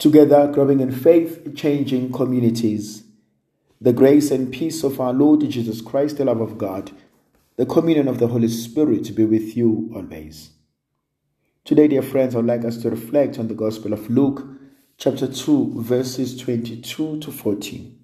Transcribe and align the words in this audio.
together 0.00 0.50
growing 0.50 0.80
in 0.80 0.90
faith, 0.90 1.54
changing 1.54 2.10
communities. 2.10 3.04
The 3.82 3.92
grace 3.92 4.30
and 4.30 4.50
peace 4.50 4.82
of 4.82 4.98
our 4.98 5.12
Lord 5.12 5.48
Jesus 5.48 5.82
Christ, 5.82 6.16
the 6.16 6.24
love 6.24 6.40
of 6.40 6.56
God, 6.56 6.90
the 7.56 7.66
communion 7.66 8.08
of 8.08 8.18
the 8.18 8.28
Holy 8.28 8.48
Spirit 8.48 9.14
be 9.14 9.26
with 9.26 9.56
you 9.58 9.92
always. 9.94 10.52
Today, 11.66 11.86
dear 11.86 12.00
friends, 12.00 12.34
I 12.34 12.38
would 12.38 12.46
like 12.46 12.64
us 12.64 12.78
to 12.78 12.90
reflect 12.90 13.38
on 13.38 13.48
the 13.48 13.54
Gospel 13.54 13.92
of 13.92 14.08
Luke, 14.08 14.42
chapter 14.96 15.28
2, 15.28 15.82
verses 15.82 16.34
22 16.38 17.20
to 17.20 17.30
14. 17.30 17.98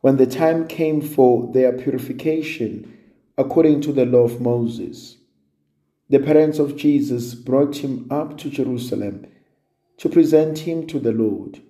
When 0.00 0.16
the 0.16 0.26
time 0.26 0.66
came 0.66 1.02
for 1.02 1.52
their 1.52 1.72
purification 1.74 2.98
according 3.36 3.82
to 3.82 3.92
the 3.92 4.06
law 4.06 4.24
of 4.24 4.40
Moses, 4.40 5.18
the 6.08 6.20
parents 6.20 6.58
of 6.58 6.76
Jesus 6.76 7.34
brought 7.34 7.76
him 7.76 8.06
up 8.10 8.38
to 8.38 8.48
Jerusalem 8.48 9.26
to 9.98 10.08
present 10.08 10.60
him 10.60 10.86
to 10.88 10.98
the 10.98 11.12
Lord, 11.12 11.60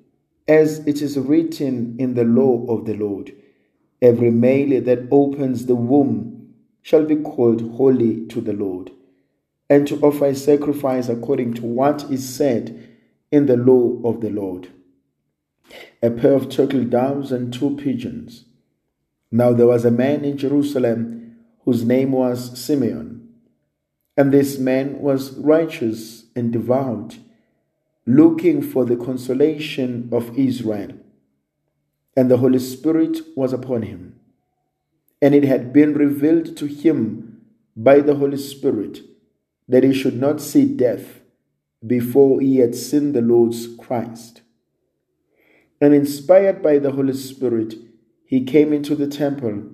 as 0.48 0.80
it 0.86 1.02
is 1.02 1.18
written 1.18 1.96
in 1.98 2.14
the 2.14 2.24
law 2.24 2.64
of 2.66 2.86
the 2.86 2.94
Lord. 2.94 3.32
Every 4.00 4.30
male 4.30 4.80
that 4.82 5.08
opens 5.10 5.66
the 5.66 5.74
womb 5.74 6.54
shall 6.82 7.04
be 7.04 7.16
called 7.16 7.76
holy 7.76 8.26
to 8.26 8.40
the 8.40 8.52
Lord, 8.52 8.90
and 9.70 9.86
to 9.88 9.98
offer 10.00 10.26
a 10.26 10.34
sacrifice 10.34 11.08
according 11.08 11.54
to 11.54 11.62
what 11.62 12.10
is 12.10 12.28
said 12.28 12.88
in 13.30 13.46
the 13.46 13.56
law 13.56 14.00
of 14.04 14.20
the 14.20 14.30
Lord. 14.30 14.68
A 16.02 16.10
pair 16.10 16.34
of 16.34 16.50
turtle 16.50 16.84
doves 16.84 17.32
and 17.32 17.52
two 17.52 17.76
pigeons. 17.76 18.44
Now 19.32 19.52
there 19.52 19.66
was 19.66 19.84
a 19.84 19.90
man 19.90 20.24
in 20.24 20.36
Jerusalem 20.36 21.36
whose 21.64 21.84
name 21.84 22.12
was 22.12 22.60
Simeon, 22.62 23.28
and 24.16 24.32
this 24.32 24.58
man 24.58 25.00
was 25.00 25.32
righteous 25.38 26.26
and 26.36 26.52
devout 26.52 27.18
looking 28.06 28.60
for 28.60 28.84
the 28.84 28.96
consolation 28.96 30.08
of 30.12 30.36
Israel. 30.38 30.92
And 32.16 32.30
the 32.30 32.36
Holy 32.36 32.58
Spirit 32.58 33.18
was 33.34 33.52
upon 33.52 33.82
him. 33.82 34.20
And 35.22 35.34
it 35.34 35.44
had 35.44 35.72
been 35.72 35.94
revealed 35.94 36.56
to 36.58 36.66
him 36.66 37.40
by 37.76 38.00
the 38.00 38.16
Holy 38.16 38.36
Spirit 38.36 39.00
that 39.68 39.84
he 39.84 39.92
should 39.94 40.16
not 40.16 40.40
see 40.40 40.66
death 40.66 41.20
before 41.84 42.40
he 42.40 42.58
had 42.58 42.74
seen 42.74 43.12
the 43.12 43.22
Lord's 43.22 43.66
Christ. 43.76 44.42
And 45.80 45.94
inspired 45.94 46.62
by 46.62 46.78
the 46.78 46.92
Holy 46.92 47.14
Spirit, 47.14 47.74
he 48.26 48.44
came 48.44 48.72
into 48.72 48.94
the 48.94 49.08
temple. 49.08 49.64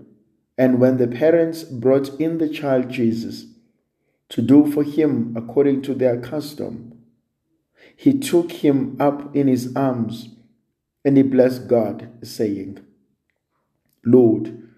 And 0.57 0.81
when 0.81 0.97
the 0.99 1.09
parents 1.09 1.63
brought 1.65 2.21
in 2.21 2.39
the 2.39 2.49
child 2.49 2.91
Jesus 2.91 3.47
to 4.29 4.43
do 4.43 4.71
for 4.71 4.85
him 4.85 5.35
according 5.37 5.83
to 5.83 5.95
their 5.95 6.21
custom, 6.21 7.00
he 8.01 8.19
took 8.19 8.51
him 8.51 8.97
up 8.99 9.37
in 9.37 9.47
his 9.47 9.77
arms 9.77 10.31
and 11.05 11.19
he 11.19 11.23
blessed 11.23 11.69
God, 11.69 12.09
saying, 12.23 12.79
Lord, 14.07 14.71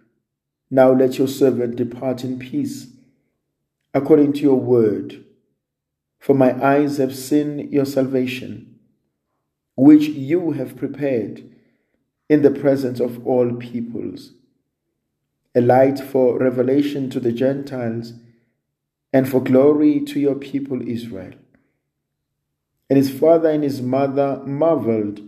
now 0.69 0.91
let 0.91 1.19
your 1.19 1.29
servant 1.29 1.77
depart 1.77 2.25
in 2.25 2.41
peace, 2.41 2.89
according 3.95 4.33
to 4.33 4.41
your 4.41 4.59
word. 4.59 5.25
For 6.19 6.35
my 6.35 6.61
eyes 6.61 6.97
have 6.97 7.15
seen 7.15 7.71
your 7.71 7.85
salvation, 7.85 8.81
which 9.77 10.09
you 10.09 10.51
have 10.51 10.77
prepared 10.77 11.49
in 12.29 12.43
the 12.43 12.51
presence 12.51 12.99
of 12.99 13.25
all 13.25 13.55
peoples, 13.55 14.33
a 15.55 15.61
light 15.61 16.01
for 16.01 16.41
revelation 16.41 17.09
to 17.11 17.21
the 17.21 17.31
Gentiles 17.31 18.15
and 19.13 19.29
for 19.29 19.41
glory 19.41 20.01
to 20.07 20.19
your 20.19 20.35
people 20.35 20.83
Israel. 20.89 21.35
And 22.93 22.99
his 22.99 23.11
father 23.11 23.49
and 23.49 23.65
his 23.65 23.81
mother 23.81 24.43
marveled 24.45 25.23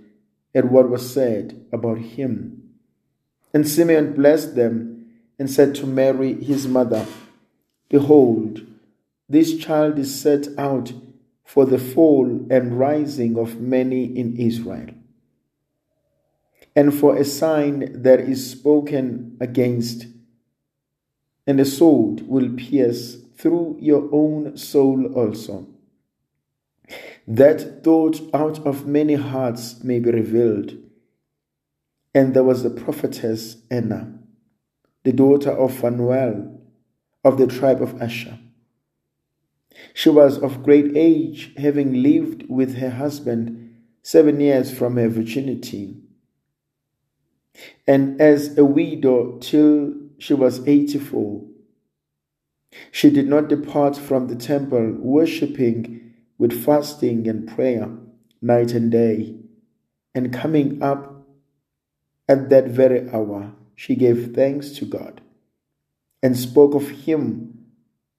at 0.55 0.71
what 0.71 0.91
was 0.91 1.11
said 1.11 1.65
about 1.73 1.97
him. 1.97 2.75
And 3.55 3.67
Simeon 3.67 4.13
blessed 4.13 4.55
them 4.55 5.07
and 5.39 5.51
said 5.51 5.75
to 5.77 5.87
Mary, 5.87 6.35
his 6.35 6.69
mother, 6.69 7.07
Behold, 7.89 8.67
this 9.31 9.57
child 9.57 9.99
is 9.99 10.15
set 10.15 10.47
out 10.59 10.93
for 11.43 11.65
the 11.65 11.79
fall 11.79 12.47
and 12.51 12.79
rising 12.79 13.39
of 13.39 13.59
many 13.59 14.05
in 14.15 14.37
Israel, 14.37 14.91
and 16.77 16.93
for 16.93 17.17
a 17.17 17.25
sign 17.25 18.03
that 18.03 18.21
is 18.21 18.51
spoken 18.51 19.39
against, 19.41 20.05
and 21.47 21.59
a 21.59 21.65
sword 21.65 22.29
will 22.29 22.51
pierce 22.59 23.17
through 23.39 23.79
your 23.81 24.07
own 24.13 24.55
soul 24.59 25.07
also 25.15 25.67
that 27.27 27.83
thought 27.83 28.21
out 28.35 28.65
of 28.67 28.87
many 28.87 29.15
hearts 29.15 29.83
may 29.83 29.99
be 29.99 30.11
revealed. 30.11 30.77
And 32.15 32.35
there 32.35 32.45
was 32.45 32.63
the 32.63 32.71
prophetess 32.71 33.57
Anna, 33.71 34.19
the 35.03 35.13
daughter 35.13 35.51
of 35.51 35.77
Phanuel 35.77 36.61
of 37.25 37.39
the 37.39 37.47
tribe 37.47 37.83
of 37.83 38.01
Asher. 38.01 38.39
She 39.93 40.11
was 40.11 40.39
of 40.39 40.63
great 40.63 40.97
age, 40.97 41.53
having 41.57 42.03
lived 42.03 42.49
with 42.49 42.77
her 42.77 42.91
husband 42.91 43.75
seven 44.03 44.39
years 44.39 44.73
from 44.77 44.97
her 44.97 45.09
virginity, 45.09 45.97
and 47.87 48.21
as 48.21 48.57
a 48.59 48.65
widow 48.65 49.39
till 49.39 49.95
she 50.19 50.35
was 50.35 50.67
eighty 50.69 50.99
four. 50.99 51.43
She 52.93 53.11
did 53.11 53.27
not 53.27 53.49
depart 53.49 53.97
from 53.97 54.29
the 54.29 54.37
temple, 54.37 54.97
worshipping 54.99 56.04
with 56.39 56.65
fasting 56.65 57.29
and 57.29 57.49
prayer 57.49 57.89
night 58.41 58.73
and 58.73 58.91
day. 58.91 59.37
And 60.15 60.33
coming 60.33 60.83
up 60.83 61.27
at 62.29 62.51
that 62.51 62.69
very 62.69 63.11
hour, 63.11 63.53
she 63.75 63.97
gave 63.97 64.35
thanks 64.35 64.71
to 64.73 64.85
God 64.85 65.21
and 66.23 66.37
spoke 66.37 66.75
of 66.75 66.89
him 66.91 67.67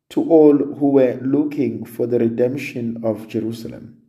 to 0.10 0.22
all 0.30 0.58
who 0.58 0.90
were 0.92 1.20
looking 1.22 1.86
for 1.86 2.06
the 2.06 2.20
redemption 2.20 3.02
of 3.04 3.28
Jerusalem. 3.28 4.02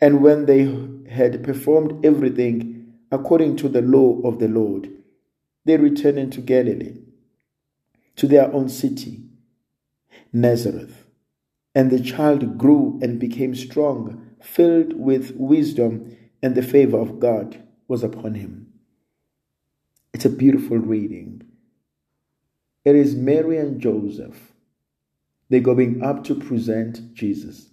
And 0.00 0.22
when 0.22 0.46
they 0.46 0.64
had 1.10 1.42
performed 1.42 2.04
everything 2.04 2.94
according 3.10 3.56
to 3.56 3.68
the 3.68 3.82
law 3.82 4.20
of 4.22 4.38
the 4.38 4.48
Lord, 4.48 4.90
they 5.64 5.76
returned 5.76 6.18
into 6.18 6.40
Galilee, 6.40 6.98
to 8.16 8.26
their 8.26 8.52
own 8.52 8.68
city, 8.68 9.24
Nazareth. 10.32 11.05
And 11.76 11.90
the 11.90 12.00
child 12.00 12.56
grew 12.56 12.98
and 13.02 13.20
became 13.20 13.54
strong, 13.54 14.30
filled 14.40 14.94
with 14.94 15.36
wisdom, 15.36 16.16
and 16.42 16.54
the 16.54 16.62
favor 16.62 16.98
of 16.98 17.20
God 17.20 17.62
was 17.86 18.02
upon 18.02 18.34
him. 18.34 18.72
It's 20.14 20.24
a 20.24 20.30
beautiful 20.30 20.78
reading. 20.78 21.42
It 22.86 22.96
is 22.96 23.14
Mary 23.14 23.58
and 23.58 23.78
Joseph. 23.78 24.54
They're 25.50 25.60
going 25.60 26.02
up 26.02 26.24
to 26.24 26.34
present 26.34 27.12
Jesus. 27.12 27.68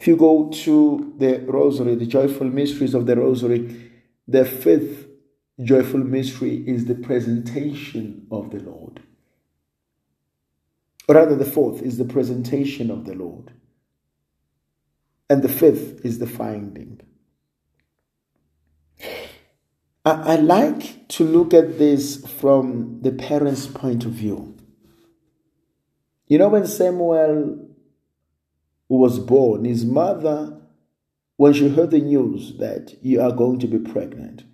If 0.00 0.08
you 0.08 0.16
go 0.16 0.50
to 0.64 1.14
the 1.16 1.38
Rosary, 1.46 1.94
the 1.94 2.06
joyful 2.06 2.48
mysteries 2.48 2.92
of 2.92 3.06
the 3.06 3.14
Rosary, 3.14 3.92
the 4.26 4.44
fifth 4.44 5.06
joyful 5.62 6.00
mystery 6.00 6.64
is 6.66 6.86
the 6.86 6.96
presentation 6.96 8.26
of 8.32 8.50
the 8.50 8.58
Lord. 8.58 9.00
Rather, 11.08 11.36
the 11.36 11.44
fourth 11.44 11.82
is 11.82 11.98
the 11.98 12.04
presentation 12.04 12.90
of 12.90 13.04
the 13.04 13.14
Lord. 13.14 13.52
And 15.30 15.42
the 15.42 15.48
fifth 15.48 16.04
is 16.04 16.18
the 16.18 16.26
finding. 16.26 17.00
I, 20.04 20.34
I 20.34 20.36
like 20.36 21.08
to 21.08 21.24
look 21.24 21.52
at 21.52 21.78
this 21.78 22.26
from 22.26 23.00
the 23.02 23.12
parents' 23.12 23.66
point 23.66 24.04
of 24.04 24.12
view. 24.12 24.56
You 26.28 26.38
know, 26.38 26.48
when 26.48 26.66
Samuel 26.66 27.68
was 28.88 29.18
born, 29.18 29.64
his 29.64 29.84
mother, 29.84 30.60
when 31.36 31.52
she 31.52 31.68
heard 31.68 31.90
the 31.90 32.00
news 32.00 32.56
that 32.58 32.94
you 33.02 33.20
are 33.20 33.32
going 33.32 33.58
to 33.60 33.66
be 33.66 33.78
pregnant, 33.78 34.44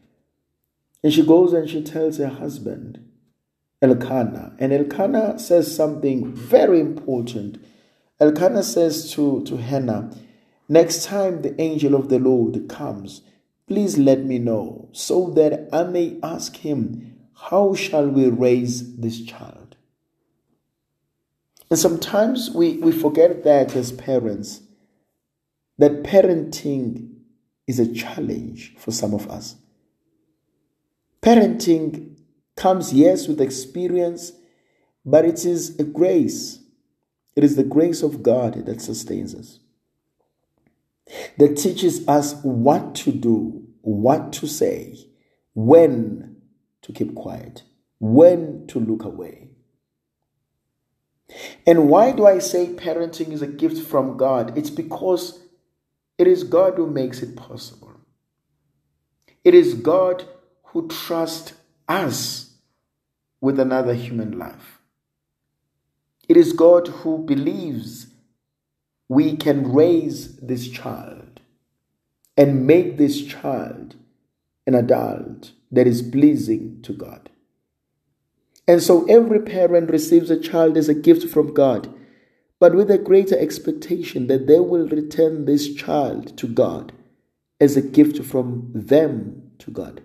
and 1.03 1.13
she 1.13 1.25
goes 1.25 1.53
and 1.53 1.69
she 1.69 1.83
tells 1.83 2.19
her 2.19 2.29
husband, 2.29 2.92
Elkanah. 3.83 4.55
And 4.59 4.73
Elkanah 4.73 5.39
says 5.39 5.75
something 5.75 6.33
very 6.33 6.81
important. 6.81 7.63
Elkanah 8.21 8.63
says 8.63 9.13
to, 9.13 9.43
to 9.45 9.57
Hannah, 9.57 10.17
Next 10.69 11.05
time 11.05 11.43
the 11.43 11.61
angel 11.61 11.95
of 11.95 12.09
the 12.09 12.19
Lord 12.19 12.69
comes, 12.69 13.23
please 13.67 13.99
let 13.99 14.25
me 14.25 14.39
know 14.39 14.89
so 14.93 15.31
that 15.31 15.69
I 15.73 15.83
may 15.83 16.19
ask 16.23 16.57
him, 16.57 17.19
How 17.35 17.75
shall 17.75 18.09
we 18.09 18.29
raise 18.29 18.97
this 18.97 19.23
child? 19.23 19.77
And 21.69 21.79
sometimes 21.79 22.51
we, 22.51 22.77
we 22.79 22.93
forget 22.93 23.45
that 23.45 23.75
as 23.75 23.93
parents, 23.93 24.61
that 25.79 26.05
parenting 26.05 27.15
is 27.67 27.81
a 27.81 27.93
challenge 27.93 28.75
for 28.79 28.93
some 28.93 29.15
of 29.15 29.29
us. 29.29 29.57
Parenting 31.23 32.12
comes, 32.57 32.93
yes, 32.93 33.29
with 33.29 33.41
experience, 33.41 34.33
but 35.05 35.25
it 35.25 35.45
is 35.45 35.79
a 35.79 35.85
grace. 35.85 36.61
It 37.37 37.45
is 37.45 37.57
the 37.57 37.65
grace 37.65 38.03
of 38.03 38.23
God 38.23 38.67
that 38.67 38.81
sustains 38.81 39.35
us. 39.35 39.59
that 41.39 41.57
teaches 41.57 42.07
us 42.09 42.35
what 42.43 42.95
to 42.97 43.13
do, 43.13 43.65
what 43.83 44.33
to 44.35 44.47
say, 44.47 44.97
when 45.55 46.37
to 46.83 46.93
keep 46.93 47.15
quiet, 47.15 47.63
when 47.99 48.67
to 48.69 48.81
look 48.81 49.05
away. 49.05 49.49
And 51.67 51.89
why 51.89 52.13
do 52.13 52.27
I 52.27 52.39
say 52.39 52.69
parenting 52.69 53.33
is 53.33 53.43
a 53.43 53.47
gift 53.47 53.87
from 53.87 54.17
God? 54.17 54.57
It's 54.57 54.71
because 54.71 55.41
it 56.19 56.27
is 56.27 56.45
God 56.45 56.75
who 56.77 56.89
makes 56.89 57.23
it 57.23 57.37
possible. 57.37 57.93
It 59.45 59.55
is 59.55 59.75
God 59.75 60.27
who 60.67 60.89
trusts 60.89 61.55
us 61.93 62.55
with 63.41 63.61
another 63.61 63.95
human 63.95 64.39
life. 64.39 64.79
It 66.29 66.37
is 66.37 66.53
God 66.53 66.89
who 66.89 67.19
believes 67.19 68.07
we 69.09 69.37
can 69.37 69.73
raise 69.73 70.37
this 70.37 70.69
child 70.69 71.41
and 72.37 72.67
make 72.67 72.97
this 72.97 73.23
child 73.23 73.97
an 74.67 74.75
adult 74.75 75.53
that 75.71 75.87
is 75.87 76.01
pleasing 76.01 76.81
to 76.83 76.93
God. 76.93 77.29
And 78.67 78.83
so 78.83 79.05
every 79.07 79.41
parent 79.41 79.91
receives 79.91 80.31
a 80.31 80.41
child 80.41 80.77
as 80.77 80.89
a 80.89 80.95
gift 80.95 81.29
from 81.29 81.53
God, 81.53 81.93
but 82.61 82.75
with 82.75 82.91
a 82.91 82.97
greater 82.97 83.37
expectation 83.37 84.29
that 84.29 84.47
they 84.47 84.61
will 84.61 84.89
return 84.89 85.45
this 85.45 85.75
child 85.75 86.39
to 86.39 86.47
God 86.47 86.93
as 87.61 87.77
a 87.77 87.83
gift 87.83 88.25
from 88.25 88.71
them 88.73 89.51
to 89.59 89.71
God. 89.71 90.01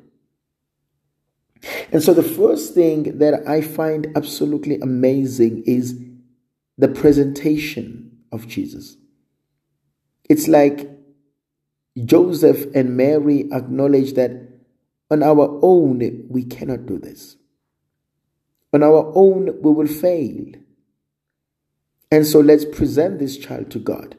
And 1.92 2.04
so 2.04 2.13
the 2.13 2.24
first 2.24 2.74
thing 2.74 3.18
that 3.19 3.48
I 3.48 3.62
find 3.62 4.07
absolutely 4.15 4.80
amazing 4.80 5.63
is 5.65 6.00
the 6.77 6.88
presentation 6.88 8.19
of 8.31 8.48
Jesus. 8.48 8.98
It's 10.30 10.48
like 10.48 10.89
Joseph 12.06 12.74
and 12.75 12.95
Mary 12.95 13.50
acknowledge 13.51 14.13
that 14.13 14.31
on 15.09 15.24
our 15.24 15.59
own 15.63 16.27
we 16.30 16.44
cannot 16.44 16.86
do 16.86 17.00
this. 17.00 17.38
On 18.74 18.83
our 18.83 19.12
own, 19.15 19.62
we 19.62 19.71
will 19.71 19.88
fail. 19.88 20.45
And 22.12 22.27
so 22.27 22.39
let's 22.39 22.65
present 22.65 23.19
this 23.19 23.38
child 23.38 23.71
to 23.71 23.80
God. 23.80 24.15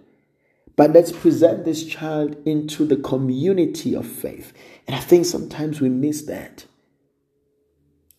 But 0.77 0.93
let's 0.93 1.13
present 1.13 1.65
this 1.65 1.85
child 1.85 2.37
into 2.47 2.85
the 2.85 2.97
community 2.97 3.95
of 3.95 4.07
faith. 4.07 4.53
And 4.87 4.97
I 4.97 5.01
think 5.01 5.27
sometimes 5.27 5.81
we 5.81 5.89
miss 5.89 6.23
that. 6.23 6.67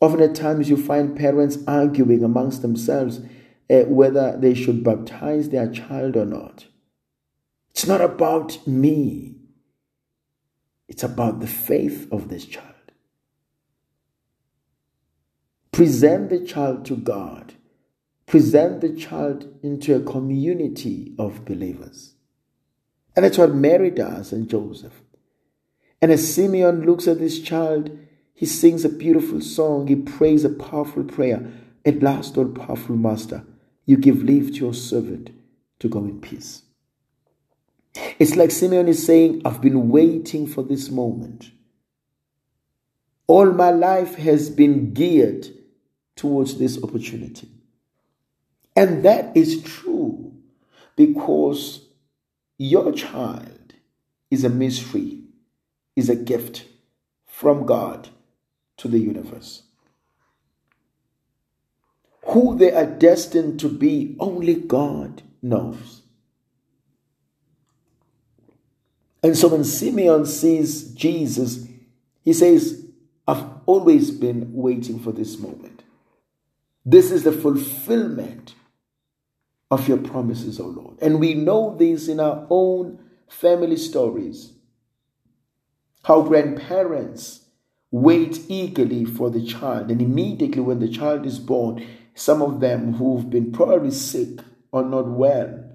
Often 0.02 0.22
at 0.22 0.36
times 0.36 0.70
you 0.70 0.78
find 0.78 1.18
parents 1.18 1.58
arguing 1.68 2.24
amongst 2.24 2.62
themselves 2.62 3.22
uh, 3.70 3.82
whether 3.82 4.38
they 4.38 4.54
should 4.54 4.84
baptize 4.84 5.50
their 5.50 5.70
child 5.70 6.16
or 6.16 6.26
not. 6.26 6.66
It's 7.72 7.86
not 7.86 8.02
about 8.02 8.66
me, 8.68 9.36
it's 10.88 11.04
about 11.04 11.40
the 11.40 11.48
faith 11.48 12.08
of 12.12 12.30
this 12.30 12.46
child. 12.46 12.66
Present 15.72 16.30
the 16.30 16.40
child 16.40 16.86
to 16.86 16.98
God. 16.98 17.54
Present 18.26 18.82
the 18.82 18.94
child 18.94 19.48
into 19.64 19.96
a 19.96 20.02
community 20.02 21.16
of 21.18 21.46
believers. 21.46 22.16
And 23.16 23.26
that's 23.26 23.38
what 23.38 23.56
Mary 23.56 23.90
does 23.90 24.32
and 24.32 24.50
Joseph. 24.50 25.02
And 26.02 26.12
as 26.12 26.34
Simeon 26.34 26.86
looks 26.86 27.08
at 27.08 27.20
this 27.20 27.40
child, 27.40 27.98
he 28.40 28.46
sings 28.46 28.86
a 28.86 28.90
beautiful 28.90 29.42
song. 29.42 29.88
He 29.88 29.98
prays 29.98 30.46
a 30.46 30.50
powerful 30.50 31.04
prayer. 31.04 31.52
At 31.84 32.02
last, 32.02 32.38
all 32.38 32.48
powerful 32.48 32.96
Master, 32.96 33.44
you 33.86 33.98
give 33.98 34.24
leave 34.24 34.54
to 34.54 34.60
your 34.60 34.74
servant 34.74 35.32
to 35.80 35.90
go 35.90 36.06
in 36.06 36.22
peace. 36.22 36.62
It's 38.18 38.38
like 38.38 38.52
Simeon 38.52 38.88
is 38.88 39.06
saying, 39.06 39.42
I've 39.44 39.60
been 39.60 39.90
waiting 39.90 40.48
for 40.48 40.64
this 40.64 40.90
moment. 40.90 41.52
All 43.28 43.52
my 43.52 43.72
life 43.72 44.16
has 44.16 44.50
been 44.50 44.94
geared 44.94 45.50
towards 46.16 46.60
this 46.60 46.82
opportunity. 46.82 47.50
And 48.74 49.04
that 49.04 49.36
is 49.36 49.62
true 49.64 50.34
because 50.96 51.88
your 52.58 52.94
child 52.94 53.74
is 54.32 54.46
a 54.46 54.50
mystery, 54.50 55.24
is 55.98 56.08
a 56.10 56.16
gift 56.16 56.64
from 57.26 57.66
God 57.66 58.08
to 58.80 58.88
the 58.88 59.00
universe. 59.00 59.64
Who 62.28 62.58
they 62.58 62.72
are 62.72 62.86
destined 62.86 63.60
to 63.62 63.70
be, 63.70 64.16
only 64.20 64.56
God 64.56 65.22
knows. 65.42 66.02
And 69.22 69.38
so 69.38 69.50
when 69.50 69.64
Simeon 69.64 70.26
sees 70.26 70.92
Jesus, 70.94 71.68
he 72.24 72.34
says, 72.34 72.86
I've 73.28 73.46
always 73.66 74.12
been 74.12 74.54
waiting 74.54 75.00
for 75.00 75.12
this 75.12 75.38
moment. 75.38 75.84
This 76.86 77.12
is 77.12 77.24
the 77.24 77.32
fulfillment 77.32 78.56
of 79.70 79.88
your 79.88 79.98
promises, 79.98 80.60
O 80.60 80.68
Lord. 80.68 80.98
And 81.02 81.20
we 81.20 81.34
know 81.34 81.76
this 81.78 82.08
in 82.08 82.20
our 82.20 82.48
own 82.50 83.00
family 83.28 83.78
stories. 83.78 84.54
How 86.04 86.22
grandparents 86.22 87.39
wait 87.92 88.40
eagerly 88.48 89.06
for 89.06 89.30
the 89.30 89.44
child, 89.44 89.90
and 89.90 90.02
immediately 90.02 90.62
when 90.62 90.80
the 90.80 90.90
child 90.90 91.26
is 91.26 91.40
born, 91.40 91.86
some 92.14 92.42
of 92.42 92.60
them 92.60 92.94
who've 92.94 93.30
been 93.30 93.52
probably 93.52 93.92
sick 93.92 94.40
or 94.72 94.84
not 94.84 95.08
well, 95.08 95.70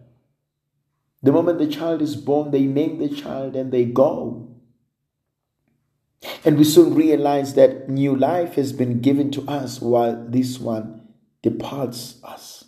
the 1.22 1.32
moment 1.32 1.58
the 1.58 1.66
child 1.66 2.02
is 2.02 2.16
born, 2.16 2.50
they 2.50 2.66
name 2.66 2.98
the 2.98 3.08
child 3.08 3.56
and 3.56 3.72
they 3.72 3.86
go. 3.86 4.50
And 6.44 6.58
we 6.58 6.64
soon 6.64 6.94
realize 6.94 7.54
that 7.54 7.88
new 7.88 8.14
life 8.14 8.56
has 8.56 8.74
been 8.74 9.00
given 9.00 9.30
to 9.30 9.48
us 9.48 9.80
while 9.80 10.22
this 10.28 10.58
one 10.58 11.08
departs 11.42 12.20
us. 12.22 12.64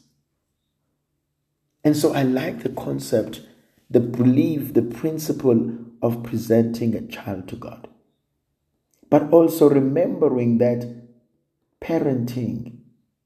And 1.84 1.96
so 1.96 2.14
I 2.14 2.22
like 2.22 2.62
the 2.62 2.70
concept, 2.70 3.42
the 3.90 4.00
belief, 4.00 4.72
the 4.72 4.82
principle 4.82 5.76
of 6.00 6.22
presenting 6.22 6.94
a 6.94 7.06
child 7.06 7.48
to 7.48 7.56
God. 7.56 7.88
But 9.08 9.32
also 9.32 9.68
remembering 9.68 10.58
that 10.58 10.86
parenting 11.80 12.78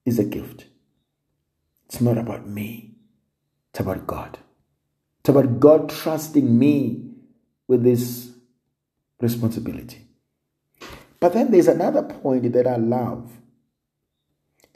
is 0.05 0.19
a 0.19 0.25
gift. 0.25 0.67
It's 1.87 2.00
not 2.00 2.19
about 2.19 2.47
me, 2.47 2.94
it's 3.71 3.81
about 3.81 4.06
God. 4.06 4.38
It's 5.21 5.29
about 5.29 5.61
God 5.61 5.91
trusting 5.91 6.59
me 6.59 7.11
with 7.69 7.82
this 7.82 8.31
responsibility. 9.21 10.07
But 11.19 11.35
then 11.35 11.50
there's 11.50 11.69
another 11.69 12.02
point 12.02 12.52
that 12.52 12.66
I 12.66 12.76
love 12.76 13.31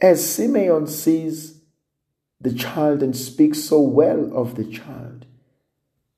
as 0.00 0.34
Simeon 0.34 0.86
sees 0.86 1.62
the 2.40 2.52
child 2.52 3.02
and 3.02 3.16
speaks 3.16 3.62
so 3.62 3.80
well 3.80 4.30
of 4.36 4.54
the 4.54 4.64
child, 4.64 5.24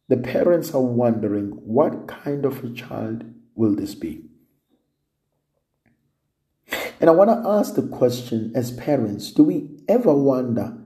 the 0.09 0.17
parents 0.17 0.75
are 0.75 0.83
wondering 0.83 1.51
what 1.51 2.09
kind 2.09 2.45
of 2.45 2.65
a 2.65 2.71
child 2.73 3.25
will 3.55 3.75
this 3.75 3.95
be? 3.95 4.25
And 7.01 7.11
I 7.11 7.13
want 7.13 7.31
to 7.31 7.49
ask 7.49 7.75
the 7.75 7.87
question 7.87 8.53
as 8.55 8.71
parents 8.73 9.31
do 9.31 9.45
we 9.45 9.81
ever 9.89 10.15
wonder 10.15 10.77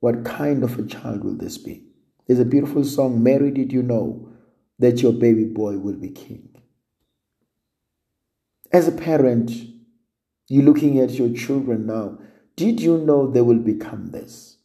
what 0.00 0.24
kind 0.24 0.62
of 0.62 0.78
a 0.78 0.86
child 0.86 1.24
will 1.24 1.36
this 1.36 1.58
be? 1.58 1.82
There's 2.26 2.38
a 2.38 2.44
beautiful 2.44 2.84
song, 2.84 3.22
Mary, 3.22 3.50
did 3.50 3.72
you 3.72 3.82
know 3.82 4.28
that 4.78 5.02
your 5.02 5.12
baby 5.12 5.44
boy 5.44 5.78
will 5.78 5.96
be 5.96 6.10
king? 6.10 6.48
As 8.72 8.88
a 8.88 8.92
parent, 8.92 9.50
you're 10.48 10.64
looking 10.64 10.98
at 10.98 11.12
your 11.12 11.32
children 11.34 11.86
now. 11.86 12.18
Did 12.56 12.80
you 12.80 12.98
know 12.98 13.30
they 13.30 13.40
will 13.40 13.58
become 13.58 14.10
this? 14.10 14.58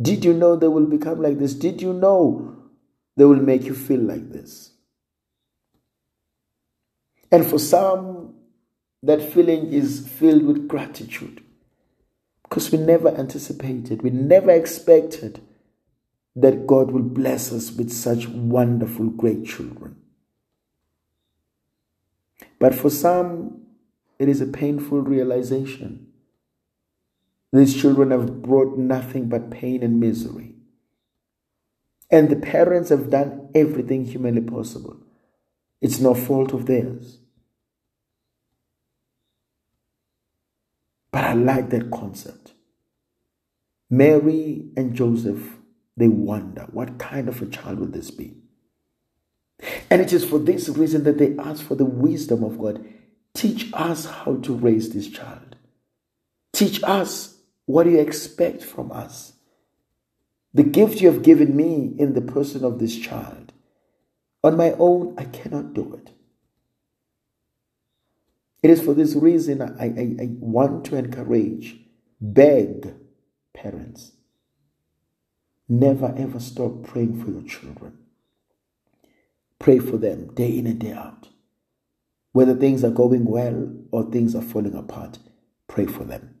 Did 0.00 0.24
you 0.24 0.32
know 0.32 0.56
they 0.56 0.68
will 0.68 0.86
become 0.86 1.20
like 1.20 1.38
this? 1.38 1.54
Did 1.54 1.82
you 1.82 1.92
know 1.92 2.56
they 3.16 3.24
will 3.24 3.36
make 3.36 3.64
you 3.64 3.74
feel 3.74 4.00
like 4.00 4.30
this? 4.30 4.72
And 7.30 7.46
for 7.46 7.58
some, 7.58 8.34
that 9.02 9.22
feeling 9.22 9.72
is 9.72 10.06
filled 10.08 10.44
with 10.44 10.68
gratitude 10.68 11.42
because 12.42 12.72
we 12.72 12.78
never 12.78 13.08
anticipated, 13.08 14.02
we 14.02 14.10
never 14.10 14.50
expected 14.50 15.40
that 16.34 16.66
God 16.66 16.90
will 16.90 17.02
bless 17.02 17.52
us 17.52 17.70
with 17.72 17.92
such 17.92 18.28
wonderful, 18.28 19.06
great 19.06 19.46
children. 19.46 19.96
But 22.58 22.74
for 22.74 22.90
some, 22.90 23.62
it 24.18 24.28
is 24.28 24.40
a 24.40 24.46
painful 24.46 25.00
realization. 25.00 26.08
These 27.52 27.80
children 27.80 28.10
have 28.10 28.42
brought 28.42 28.76
nothing 28.76 29.28
but 29.28 29.50
pain 29.50 29.82
and 29.82 29.98
misery. 29.98 30.54
And 32.10 32.28
the 32.28 32.36
parents 32.36 32.90
have 32.90 33.10
done 33.10 33.48
everything 33.54 34.04
humanly 34.04 34.42
possible. 34.42 34.96
It's 35.80 36.00
no 36.00 36.14
fault 36.14 36.52
of 36.52 36.66
theirs. 36.66 37.19
But 41.12 41.24
I 41.24 41.32
like 41.34 41.70
that 41.70 41.90
concept. 41.90 42.52
Mary 43.88 44.66
and 44.76 44.94
Joseph, 44.94 45.56
they 45.96 46.08
wonder 46.08 46.66
what 46.70 46.98
kind 46.98 47.28
of 47.28 47.42
a 47.42 47.46
child 47.46 47.80
will 47.80 47.88
this 47.88 48.10
be? 48.10 48.36
And 49.90 50.00
it 50.00 50.12
is 50.12 50.24
for 50.24 50.38
this 50.38 50.68
reason 50.68 51.04
that 51.04 51.18
they 51.18 51.36
ask 51.36 51.62
for 51.62 51.74
the 51.74 51.84
wisdom 51.84 52.44
of 52.44 52.58
God. 52.58 52.84
Teach 53.34 53.70
us 53.72 54.06
how 54.06 54.36
to 54.36 54.54
raise 54.54 54.90
this 54.90 55.08
child. 55.08 55.56
Teach 56.52 56.82
us 56.84 57.38
what 57.66 57.86
you 57.86 57.98
expect 57.98 58.62
from 58.62 58.90
us. 58.92 59.34
The 60.54 60.62
gift 60.62 61.00
you 61.00 61.10
have 61.10 61.22
given 61.22 61.56
me 61.56 61.94
in 61.98 62.14
the 62.14 62.20
person 62.20 62.64
of 62.64 62.78
this 62.78 62.96
child. 62.96 63.52
On 64.42 64.56
my 64.56 64.72
own, 64.78 65.14
I 65.18 65.24
cannot 65.24 65.74
do 65.74 65.94
it. 65.94 66.12
It 68.62 68.70
is 68.70 68.82
for 68.82 68.94
this 68.94 69.14
reason 69.14 69.62
I, 69.62 69.84
I, 69.86 70.24
I 70.24 70.28
want 70.40 70.84
to 70.86 70.96
encourage, 70.96 71.78
beg 72.20 72.94
parents. 73.54 74.12
Never 75.68 76.14
ever 76.18 76.40
stop 76.40 76.82
praying 76.84 77.22
for 77.24 77.30
your 77.30 77.42
children. 77.42 77.98
Pray 79.58 79.78
for 79.78 79.98
them 79.98 80.34
day 80.34 80.58
in 80.58 80.66
and 80.66 80.78
day 80.78 80.92
out. 80.92 81.28
Whether 82.32 82.54
things 82.54 82.84
are 82.84 82.90
going 82.90 83.24
well 83.24 83.72
or 83.90 84.10
things 84.10 84.34
are 84.34 84.42
falling 84.42 84.74
apart, 84.74 85.18
pray 85.68 85.86
for 85.86 86.04
them. 86.04 86.36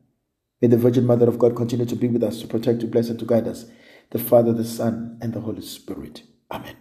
May 0.60 0.68
the 0.68 0.76
Virgin 0.76 1.06
Mother 1.06 1.28
of 1.28 1.38
God 1.38 1.56
continue 1.56 1.86
to 1.86 1.96
be 1.96 2.08
with 2.08 2.22
us, 2.22 2.40
to 2.40 2.46
protect, 2.46 2.80
to 2.80 2.86
bless, 2.86 3.08
and 3.08 3.18
to 3.18 3.24
guide 3.24 3.48
us. 3.48 3.66
The 4.10 4.18
Father, 4.18 4.52
the 4.52 4.64
Son, 4.64 5.18
and 5.22 5.32
the 5.32 5.40
Holy 5.40 5.62
Spirit. 5.62 6.22
Amen. 6.50 6.76